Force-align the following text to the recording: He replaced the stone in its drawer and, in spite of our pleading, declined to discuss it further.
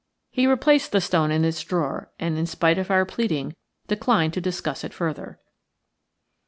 He 0.31 0.47
replaced 0.47 0.91
the 0.93 0.99
stone 0.99 1.29
in 1.29 1.45
its 1.45 1.61
drawer 1.61 2.09
and, 2.19 2.35
in 2.35 2.47
spite 2.47 2.79
of 2.79 2.89
our 2.89 3.05
pleading, 3.05 3.55
declined 3.85 4.33
to 4.33 4.41
discuss 4.41 4.83
it 4.83 4.95
further. 4.95 5.39